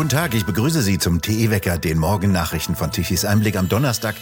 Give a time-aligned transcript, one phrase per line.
[0.00, 4.14] Guten Tag, ich begrüße Sie zum TE-Wecker, den Morgennachrichten von Tichys Einblick am Donnerstag,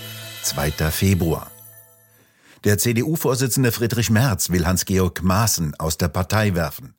[0.42, 0.72] 2.
[0.90, 1.52] Februar.
[2.64, 6.96] Der CDU-Vorsitzende Friedrich Merz will Hans-Georg Maaßen aus der Partei werfen.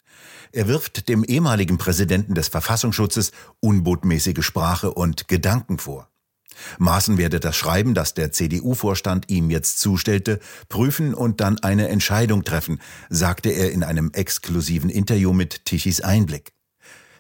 [0.54, 6.08] Er wirft dem ehemaligen Präsidenten des Verfassungsschutzes unbotmäßige Sprache und Gedanken vor.
[6.78, 10.40] Maaßen werde das Schreiben, das der CDU-Vorstand ihm jetzt zustellte,
[10.70, 16.54] prüfen und dann eine Entscheidung treffen, sagte er in einem exklusiven Interview mit Tichys Einblick.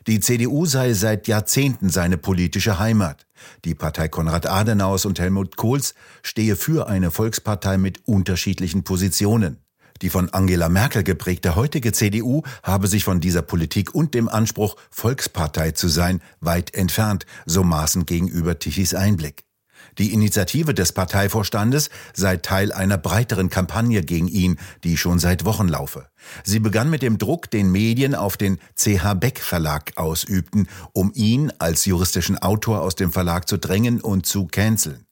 [0.08, 3.26] Die CDU sei seit Jahrzehnten seine politische Heimat.
[3.66, 9.58] Die Partei Konrad Adenauers und Helmut Kohls stehe für eine Volkspartei mit unterschiedlichen Positionen.
[10.02, 14.77] Die von Angela Merkel geprägte heutige CDU habe sich von dieser Politik und dem Anspruch,
[14.89, 19.48] Volkspartei zu sein, weit entfernt, so maßen gegenüber Tichys Einblick.
[19.98, 25.67] Die Initiative des Parteivorstandes sei Teil einer breiteren Kampagne gegen ihn, die schon seit Wochen
[25.67, 26.07] laufe.
[26.43, 31.52] Sie begann mit dem Druck, den Medien auf den CH Beck Verlag ausübten, um ihn
[31.59, 35.05] als juristischen Autor aus dem Verlag zu drängen und zu canceln.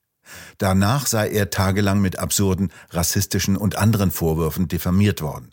[0.57, 5.51] Danach sei er tagelang mit absurden, rassistischen und anderen Vorwürfen diffamiert worden.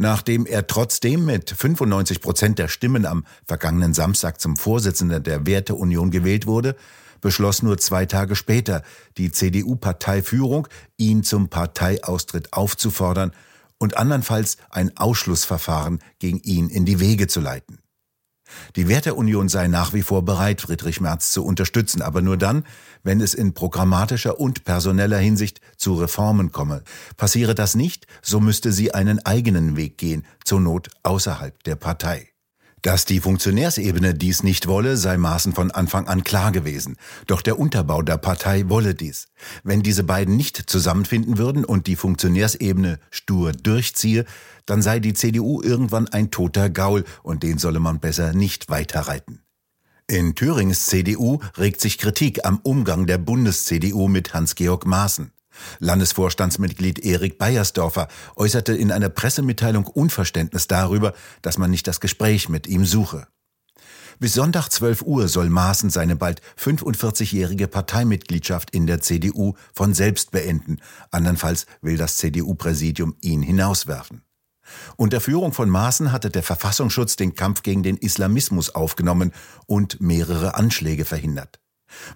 [0.00, 6.12] Nachdem er trotzdem mit 95 Prozent der Stimmen am vergangenen Samstag zum Vorsitzenden der Werteunion
[6.12, 6.76] gewählt wurde,
[7.20, 8.82] beschloss nur zwei Tage später
[9.16, 13.32] die CDU-Parteiführung, ihn zum Parteiaustritt aufzufordern
[13.78, 17.78] und andernfalls ein Ausschlussverfahren gegen ihn in die Wege zu leiten.
[18.76, 22.64] Die Werteunion sei nach wie vor bereit, Friedrich Merz zu unterstützen, aber nur dann,
[23.02, 26.82] wenn es in programmatischer und personeller Hinsicht zu Reformen komme.
[27.16, 32.30] Passiere das nicht, so müsste sie einen eigenen Weg gehen, zur Not außerhalb der Partei.
[32.82, 36.96] Dass die Funktionärsebene dies nicht wolle, sei Maaßen von Anfang an klar gewesen.
[37.26, 39.26] Doch der Unterbau der Partei wolle dies.
[39.64, 44.24] Wenn diese beiden nicht zusammenfinden würden und die Funktionärsebene stur durchziehe,
[44.66, 49.42] dann sei die CDU irgendwann ein toter Gaul und den solle man besser nicht weiterreiten.
[50.06, 55.32] In Thürings CDU regt sich Kritik am Umgang der Bundes-CDU mit Hans-Georg Maaßen.
[55.78, 62.66] Landesvorstandsmitglied Erik Beiersdorfer äußerte in einer Pressemitteilung Unverständnis darüber, dass man nicht das Gespräch mit
[62.66, 63.26] ihm suche.
[64.20, 70.32] Bis Sonntag 12 Uhr soll Maaßen seine bald 45-jährige Parteimitgliedschaft in der CDU von selbst
[70.32, 70.78] beenden.
[71.12, 74.22] Andernfalls will das CDU-Präsidium ihn hinauswerfen.
[74.96, 79.32] Unter Führung von Maaßen hatte der Verfassungsschutz den Kampf gegen den Islamismus aufgenommen
[79.66, 81.60] und mehrere Anschläge verhindert.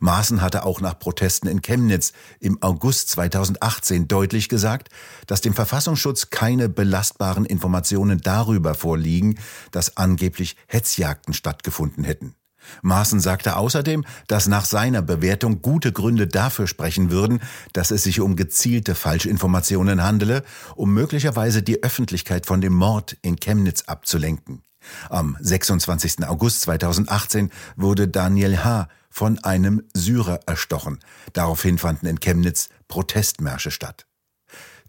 [0.01, 4.89] Maaßen hatte auch nach Protesten in Chemnitz im August 2018 deutlich gesagt,
[5.27, 9.39] dass dem Verfassungsschutz keine belastbaren Informationen darüber vorliegen,
[9.71, 12.35] dass angeblich Hetzjagden stattgefunden hätten.
[12.83, 17.41] Maaßen sagte außerdem, dass nach seiner Bewertung gute Gründe dafür sprechen würden,
[17.73, 20.45] dass es sich um gezielte Falschinformationen handele,
[20.77, 24.63] um möglicherweise die Öffentlichkeit von dem Mord in Chemnitz abzulenken.
[25.11, 26.27] Am 26.
[26.27, 30.99] August 2018 wurde Daniel H von einem Syrer erstochen.
[31.35, 34.07] Daraufhin fanden in Chemnitz Protestmärsche statt.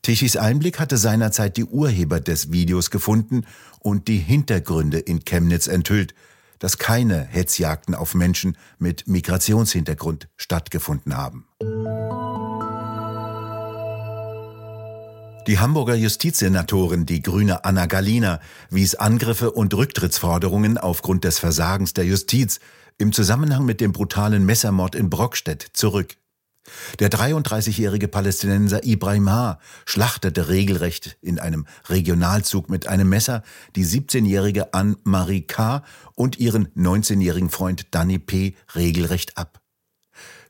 [0.02, 3.46] Tichys Einblick hatte seinerzeit die Urheber des Videos gefunden
[3.80, 6.14] und die Hintergründe in Chemnitz enthüllt,
[6.60, 11.46] dass keine Hetzjagden auf Menschen mit Migrationshintergrund stattgefunden haben.
[15.48, 22.06] Die Hamburger Justizsenatorin, die grüne Anna Galina, wies Angriffe und Rücktrittsforderungen aufgrund des Versagens der
[22.06, 22.62] Justiz
[22.98, 26.16] im Zusammenhang mit dem brutalen Messermord in Brockstedt zurück.
[27.00, 29.60] Der 33-jährige Palästinenser Ibrahim H.
[29.86, 33.44] schlachtete regelrecht in einem Regionalzug mit einem Messer
[33.76, 35.84] die 17-jährige Anne-Marie K.
[36.16, 38.56] und ihren 19-jährigen Freund Danny P.
[38.76, 39.62] regelrecht ab.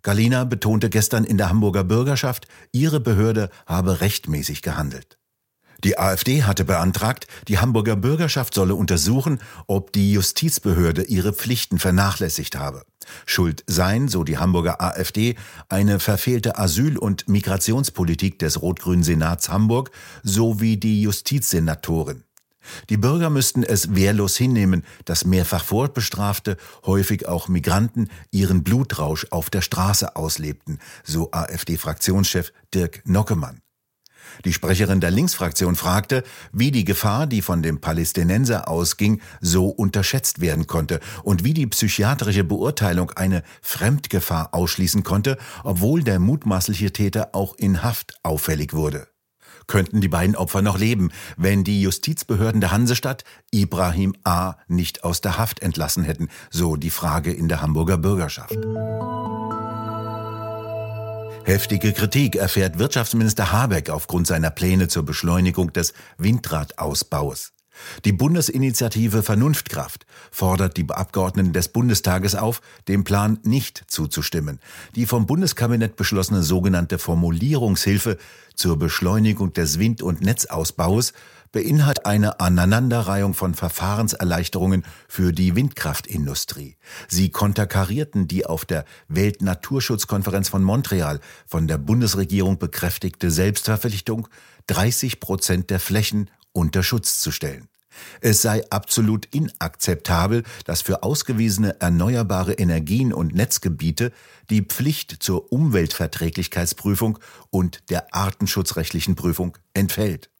[0.03, 5.17] Galina betonte gestern in der Hamburger Bürgerschaft, ihre Behörde habe rechtmäßig gehandelt.
[5.83, 12.55] Die AfD hatte beantragt, die Hamburger Bürgerschaft solle untersuchen, ob die Justizbehörde ihre Pflichten vernachlässigt
[12.55, 12.83] habe.
[13.25, 15.35] Schuld seien, so die Hamburger AfD,
[15.67, 19.91] eine verfehlte Asyl- und Migrationspolitik des rot-grünen Senats Hamburg
[20.23, 22.23] sowie die Justizsenatorin.
[22.89, 26.55] Die Bürger müssten es wehrlos hinnehmen, dass mehrfach vorbestrafte,
[26.85, 33.62] häufig auch Migranten, ihren Blutrausch auf der Straße auslebten, so AfD-Fraktionschef Dirk Nockemann.
[34.45, 40.41] Die Sprecherin der Linksfraktion fragte, wie die Gefahr, die von dem Palästinenser ausging, so unterschätzt
[40.41, 47.29] werden konnte und wie die psychiatrische Beurteilung eine Fremdgefahr ausschließen konnte, obwohl der mutmaßliche Täter
[47.33, 49.07] auch in Haft auffällig wurde.
[49.67, 54.55] Könnten die beiden Opfer noch leben, wenn die Justizbehörden der Hansestadt Ibrahim A.
[54.67, 58.57] nicht aus der Haft entlassen hätten, so die Frage in der Hamburger Bürgerschaft.
[61.45, 67.51] Heftige Kritik erfährt Wirtschaftsminister Habeck aufgrund seiner Pläne zur Beschleunigung des Windradausbaus.
[68.05, 74.61] Die Bundesinitiative Vernunftkraft fordert die Abgeordneten des Bundestages auf, dem Plan nicht zuzustimmen.
[74.95, 78.17] Die vom Bundeskabinett beschlossene sogenannte Formulierungshilfe
[78.55, 81.11] zur Beschleunigung des Wind- und Netzausbaus
[81.53, 86.75] beinhaltet eine Aneinanderreihung von Verfahrenserleichterungen für die Windkraftindustrie.
[87.07, 94.27] Sie konterkarierten die auf der Weltnaturschutzkonferenz von Montreal von der Bundesregierung bekräftigte Selbstverpflichtung,
[94.67, 97.69] 30 Prozent der Flächen unter Schutz zu stellen.
[98.21, 104.11] Es sei absolut inakzeptabel, dass für ausgewiesene erneuerbare Energien und Netzgebiete
[104.49, 107.19] die Pflicht zur Umweltverträglichkeitsprüfung
[107.51, 110.32] und der artenschutzrechtlichen Prüfung entfällt.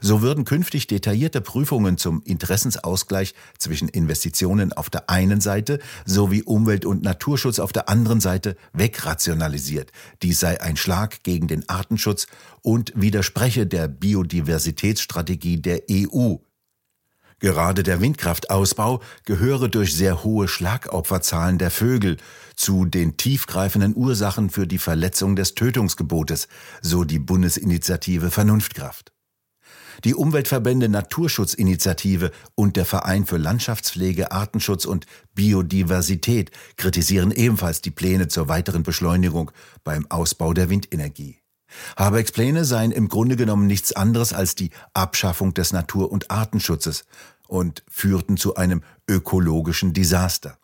[0.00, 6.84] So würden künftig detaillierte Prüfungen zum Interessensausgleich zwischen Investitionen auf der einen Seite sowie Umwelt-
[6.84, 9.92] und Naturschutz auf der anderen Seite wegrationalisiert.
[10.22, 12.26] Dies sei ein Schlag gegen den Artenschutz
[12.62, 16.36] und widerspreche der Biodiversitätsstrategie der EU.
[17.38, 22.16] Gerade der Windkraftausbau gehöre durch sehr hohe Schlagopferzahlen der Vögel
[22.54, 26.46] zu den tiefgreifenden Ursachen für die Verletzung des Tötungsgebotes,
[26.82, 29.12] so die Bundesinitiative Vernunftkraft.
[30.04, 38.28] Die Umweltverbände Naturschutzinitiative und der Verein für Landschaftspflege, Artenschutz und Biodiversität kritisieren ebenfalls die Pläne
[38.28, 39.50] zur weiteren Beschleunigung
[39.84, 41.38] beim Ausbau der Windenergie.
[41.96, 47.04] Habecks Pläne seien im Grunde genommen nichts anderes als die Abschaffung des Natur- und Artenschutzes
[47.48, 50.58] und führten zu einem ökologischen Desaster.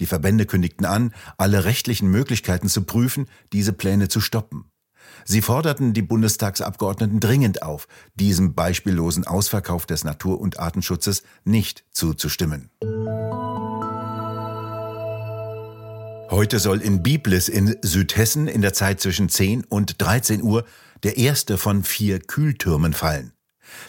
[0.00, 4.70] Die Verbände kündigten an, alle rechtlichen Möglichkeiten zu prüfen, diese Pläne zu stoppen.
[5.24, 12.70] Sie forderten die Bundestagsabgeordneten dringend auf, diesem beispiellosen Ausverkauf des Natur- und Artenschutzes nicht zuzustimmen.
[16.30, 20.64] Heute soll in Biblis in Südhessen in der Zeit zwischen 10 und 13 Uhr
[21.02, 23.35] der erste von vier Kühltürmen fallen.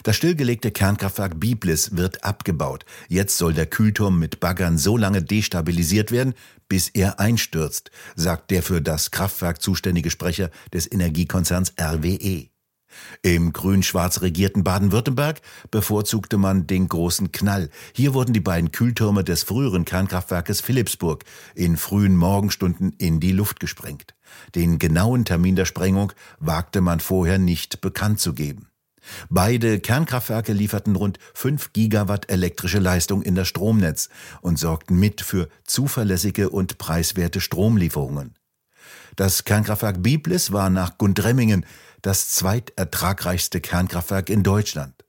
[0.02, 2.84] Das stillgelegte Kernkraftwerk Biblis wird abgebaut.
[3.08, 6.34] Jetzt soll der Kühlturm mit Baggern so lange destabilisiert werden,
[6.68, 12.48] bis er einstürzt, sagt der für das Kraftwerk zuständige Sprecher des Energiekonzerns RWE.
[13.22, 15.40] Im grün-schwarz regierten Baden-Württemberg
[15.70, 17.70] bevorzugte man den großen Knall.
[17.92, 23.60] Hier wurden die beiden Kühltürme des früheren Kernkraftwerkes Philipsburg in frühen Morgenstunden in die Luft
[23.60, 24.14] gesprengt.
[24.54, 28.67] Den genauen Termin der Sprengung wagte man vorher nicht bekannt zu geben.
[29.30, 34.08] Beide Kernkraftwerke lieferten rund 5 Gigawatt elektrische Leistung in das Stromnetz
[34.40, 38.34] und sorgten mit für zuverlässige und preiswerte Stromlieferungen.
[39.16, 41.66] Das Kernkraftwerk Biblis war nach Gundremmingen
[42.02, 45.04] das zweitertragreichste Kernkraftwerk in Deutschland.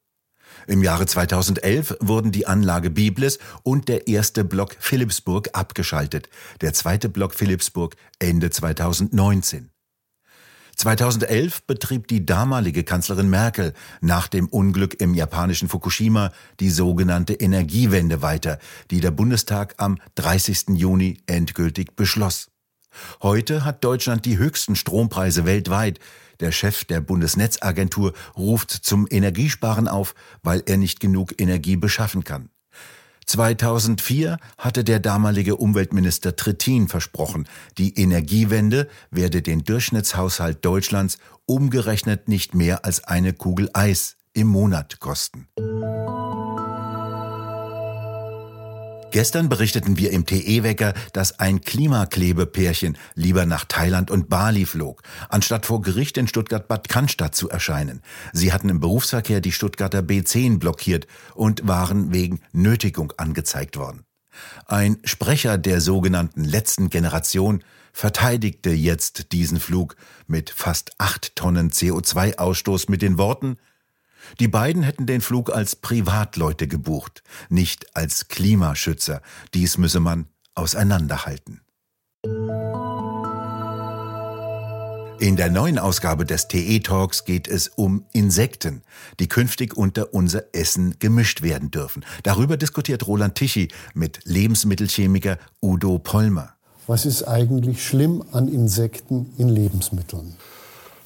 [0.68, 6.30] Im Jahre 2011 wurden die Anlage Biblis und der erste Block Philipsburg abgeschaltet,
[6.62, 9.72] der zweite Block Philipsburg Ende 2019.
[10.80, 16.32] 2011 betrieb die damalige Kanzlerin Merkel nach dem Unglück im japanischen Fukushima
[16.62, 18.60] die sogenannte Energiewende weiter,
[18.90, 20.78] die der Bundestag am 30.
[20.78, 22.50] Juni endgültig beschloss.
[23.22, 26.00] Heute hat Deutschland die höchsten Strompreise weltweit.
[26.40, 32.52] Der Chef der Bundesnetzagentur ruft zum Energiesparen auf, weil er nicht genug Energie beschaffen kann.
[33.30, 37.48] 2004 hatte der damalige Umweltminister Trittin versprochen,
[37.78, 45.00] die Energiewende werde den Durchschnittshaushalt Deutschlands umgerechnet nicht mehr als eine Kugel Eis im Monat
[45.00, 45.48] kosten.
[49.12, 55.66] Gestern berichteten wir im TE-Wecker, dass ein Klimaklebepärchen lieber nach Thailand und Bali flog, anstatt
[55.66, 58.02] vor Gericht in Stuttgart-Bad Cannstatt zu erscheinen.
[58.34, 64.06] Sie hatten im Berufsverkehr die Stuttgarter B10 blockiert und waren wegen Nötigung angezeigt worden.
[64.68, 69.96] Ein Sprecher der sogenannten letzten Generation verteidigte jetzt diesen Flug
[70.28, 73.58] mit fast acht Tonnen CO2-Ausstoß mit den Worten,
[74.40, 79.22] die beiden hätten den Flug als Privatleute gebucht, nicht als Klimaschützer.
[79.54, 81.62] Dies müsse man auseinanderhalten.
[85.20, 88.84] In der neuen Ausgabe des TE Talks geht es um Insekten,
[89.20, 92.06] die künftig unter unser Essen gemischt werden dürfen.
[92.24, 96.54] Darüber diskutiert Roland Tichy mit Lebensmittelchemiker Udo Pollmer.
[96.88, 100.38] Was ist eigentlich schlimm an Insekten in Lebensmitteln?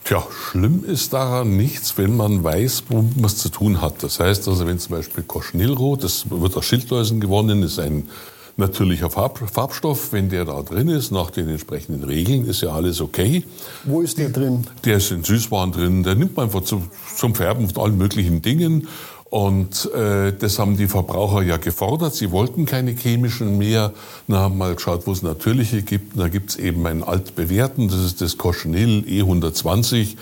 [0.04, 4.04] Tja, schlimm ist daran nichts, wenn man weiß, womit man es zu tun hat.
[4.04, 8.10] Das heißt also, wenn zum Beispiel Koschnilrot, das wird aus Schildläusen gewonnen, ist ein
[8.58, 10.12] natürlicher Farb, Farbstoff.
[10.12, 13.46] Wenn der da drin ist, nach den entsprechenden Regeln, ist ja alles okay.
[13.86, 14.68] Wo ist der drin?
[14.84, 16.04] Der ist in Süßwaren drin.
[16.04, 18.90] Der nimmt man einfach zum, zum Färben von allen möglichen Dingen.
[19.34, 22.14] Und äh, das haben die Verbraucher ja gefordert.
[22.14, 23.92] Sie wollten keine chemischen mehr.
[24.28, 26.20] Dann haben mal geschaut, wo es natürliche gibt.
[26.20, 30.18] Da gibt es eben einen altbewährten, das ist das Cochenil E120.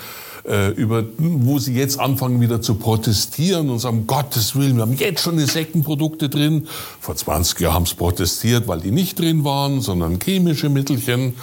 [0.47, 4.93] äh, über, wo sie jetzt anfangen wieder zu protestieren und sagen, Gottes Willen, wir haben
[4.93, 6.69] jetzt schon Insektenprodukte drin.
[7.01, 11.33] Vor 20 Jahren haben sie protestiert, weil die nicht drin waren, sondern chemische Mittelchen.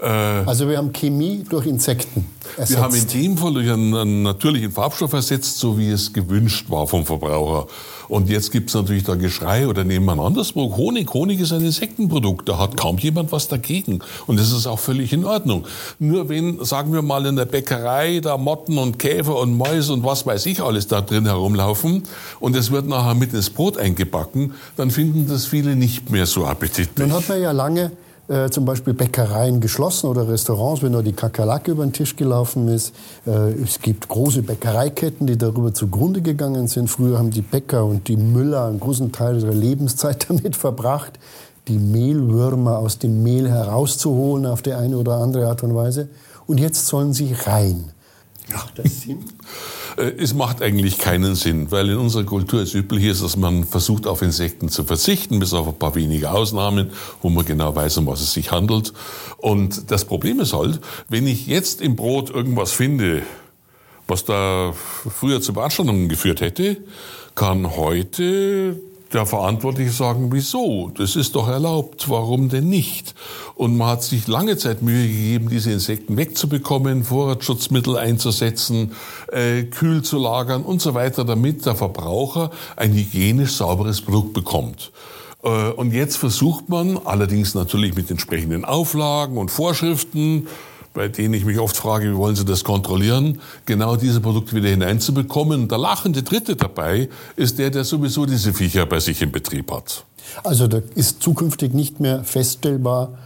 [0.00, 2.26] Äh, also wir haben Chemie durch Insekten
[2.56, 2.78] ersetzt.
[2.78, 6.86] Wir haben in dem Fall durch einen, natürlichen Farbstoff ersetzt, so wie es gewünscht war
[6.86, 7.66] vom Verbraucher.
[8.08, 10.78] Und jetzt gibt es natürlich da Geschrei oder nehmen wir anderes Produkt.
[10.78, 11.12] Honig.
[11.12, 12.48] Honig ist ein Insektenprodukt.
[12.48, 13.98] Da hat kaum jemand was dagegen.
[14.26, 15.66] Und das ist auch völlig in Ordnung.
[15.98, 20.04] Nur wenn, sagen wir mal, in der Bäckerei da Motten und Käfer und Mäuse und
[20.04, 22.04] was weiß ich alles da drin herumlaufen
[22.40, 26.46] und es wird nachher mit ins Brot eingebacken, dann finden das viele nicht mehr so
[26.46, 26.88] appetitlich.
[26.94, 27.92] Dann hat man ja lange
[28.28, 32.68] äh, zum Beispiel Bäckereien geschlossen oder Restaurants, wenn da die Kakerlake über den Tisch gelaufen
[32.68, 32.94] ist.
[33.26, 36.88] Äh, es gibt große Bäckereiketten, die darüber zugrunde gegangen sind.
[36.88, 41.18] Früher haben die Bäcker und die Müller einen großen Teil ihrer Lebenszeit damit verbracht,
[41.68, 46.08] die Mehlwürmer aus dem Mehl herauszuholen auf die eine oder andere Art und Weise.
[46.46, 47.92] Und jetzt sollen sie rein.
[48.52, 49.24] Macht das Sinn?
[49.96, 53.64] Äh, es macht eigentlich keinen Sinn, weil in unserer Kultur es üblich ist, dass man
[53.64, 56.90] versucht, auf Insekten zu verzichten, bis auf ein paar wenige Ausnahmen,
[57.20, 58.92] wo man genau weiß, um was es sich handelt.
[59.36, 63.22] Und das Problem ist halt, wenn ich jetzt im Brot irgendwas finde,
[64.06, 66.78] was da früher zu Beanstandungen geführt hätte,
[67.34, 68.80] kann heute
[69.12, 70.90] der Verantwortliche sagen, wieso?
[70.94, 73.14] Das ist doch erlaubt, warum denn nicht?
[73.54, 78.92] Und man hat sich lange Zeit Mühe gegeben, diese Insekten wegzubekommen, Vorratsschutzmittel einzusetzen,
[79.32, 84.92] äh, kühl zu lagern und so weiter, damit der Verbraucher ein hygienisch sauberes Produkt bekommt.
[85.42, 90.48] Äh, und jetzt versucht man, allerdings natürlich mit entsprechenden Auflagen und Vorschriften,
[90.94, 94.68] bei denen ich mich oft frage, wie wollen Sie das kontrollieren, genau diese Produkte wieder
[94.68, 95.62] hineinzubekommen.
[95.62, 99.70] Und der lachende Dritte dabei ist der, der sowieso diese Viecher bei sich im Betrieb
[99.70, 100.04] hat.
[100.44, 103.18] Also da ist zukünftig nicht mehr feststellbar,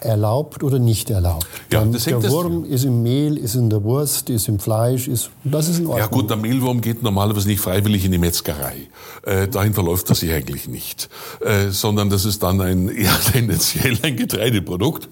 [0.00, 1.46] erlaubt oder nicht erlaubt.
[1.72, 5.30] Ja, das der Wurm ist im Mehl, ist in der Wurst, ist im Fleisch, ist,
[5.44, 5.98] das ist in Ordnung.
[5.98, 8.88] Ja gut, der Mehlwurm geht normalerweise nicht freiwillig in die Metzgerei.
[9.22, 11.08] Äh, dahin verläuft er sich eigentlich nicht.
[11.40, 15.08] Äh, sondern das ist dann ein, eher tendenziell ein Getreideprodukt.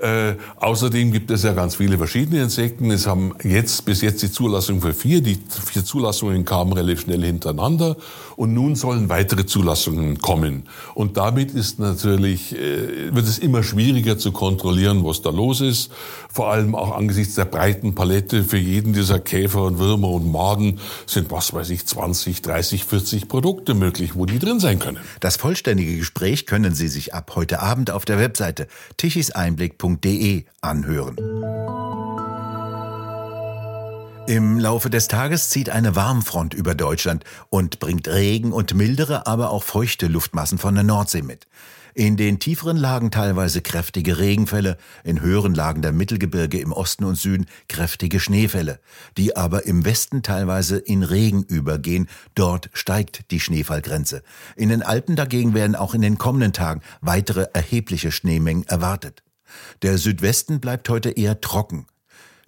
[0.00, 2.90] Äh, außerdem gibt es ja ganz viele verschiedene Insekten.
[2.90, 5.20] Es haben jetzt, bis jetzt die Zulassung für vier.
[5.20, 7.96] Die vier Zulassungen kamen relativ schnell hintereinander.
[8.36, 10.64] Und nun sollen weitere Zulassungen kommen.
[10.94, 15.90] Und damit ist natürlich, äh, wird es immer schwieriger zu kontrollieren, was da los ist.
[16.32, 20.80] Vor allem auch angesichts der breiten Palette für jeden dieser Käfer und Würmer und Maden
[21.06, 24.98] sind, was weiß ich, 20, 30, 40 Produkte möglich, wo die drin sein können.
[25.20, 31.16] Das vollständige Gespräch können Sie sich ab heute Abend auf der Webseite tichiseinblick.de anhören.
[34.28, 39.50] Im Laufe des Tages zieht eine Warmfront über Deutschland und bringt Regen und mildere, aber
[39.50, 41.48] auch feuchte Luftmassen von der Nordsee mit.
[41.94, 47.16] In den tieferen Lagen teilweise kräftige Regenfälle, in höheren Lagen der Mittelgebirge im Osten und
[47.16, 48.80] Süden kräftige Schneefälle,
[49.18, 52.08] die aber im Westen teilweise in Regen übergehen.
[52.34, 54.22] Dort steigt die Schneefallgrenze.
[54.56, 59.22] In den Alpen dagegen werden auch in den kommenden Tagen weitere erhebliche Schneemengen erwartet.
[59.82, 61.86] Der Südwesten bleibt heute eher trocken.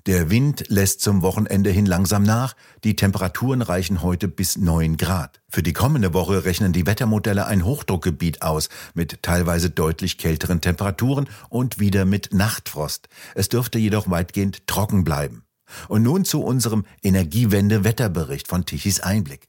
[0.07, 2.55] Der Wind lässt zum Wochenende hin langsam nach.
[2.85, 5.41] Die Temperaturen reichen heute bis 9 Grad.
[5.49, 11.27] Für die kommende Woche rechnen die Wettermodelle ein Hochdruckgebiet aus, mit teilweise deutlich kälteren Temperaturen
[11.49, 13.09] und wieder mit Nachtfrost.
[13.35, 15.45] Es dürfte jedoch weitgehend trocken bleiben.
[15.89, 19.49] Und nun zu unserem Energiewende-Wetterbericht von Tichys Einblick.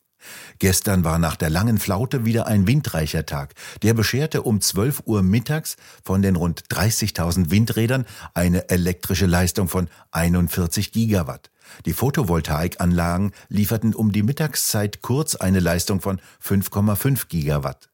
[0.59, 3.53] Gestern war nach der langen Flaute wieder ein windreicher Tag.
[3.81, 9.89] Der bescherte um 12 Uhr mittags von den rund 30.000 Windrädern eine elektrische Leistung von
[10.11, 11.51] 41 Gigawatt.
[11.85, 17.89] Die Photovoltaikanlagen lieferten um die Mittagszeit kurz eine Leistung von 5,5 Gigawatt.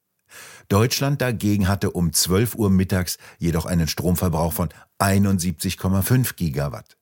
[0.70, 4.70] Deutschland dagegen hatte um 12 Uhr mittags jedoch einen Stromverbrauch von
[5.00, 6.98] 71,5 Gigawatt.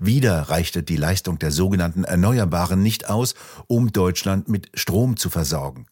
[0.00, 3.34] Wieder reichte die Leistung der sogenannten Erneuerbaren nicht aus,
[3.66, 5.86] um Deutschland mit Strom zu versorgen.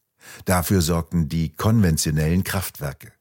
[0.44, 3.12] Dafür sorgten die konventionellen Kraftwerke.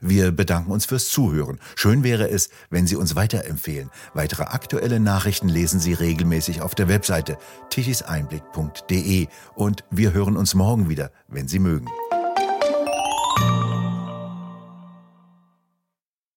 [0.00, 1.60] Wir bedanken uns fürs Zuhören.
[1.76, 3.90] Schön wäre es, wenn Sie uns weiterempfehlen.
[4.12, 7.38] Weitere aktuelle Nachrichten lesen Sie regelmäßig auf der Webseite
[7.70, 11.88] tichiseinblick.de und wir hören uns morgen wieder, wenn Sie mögen.